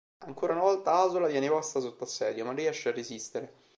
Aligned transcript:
Ancora 0.25 0.53
una 0.53 0.63
volta 0.63 0.95
Asola 0.95 1.27
viene 1.27 1.47
posta 1.47 1.79
sotto 1.79 2.05
assedio, 2.05 2.43
ma 2.43 2.53
riesce 2.53 2.89
a 2.89 2.91
resistere. 2.91 3.53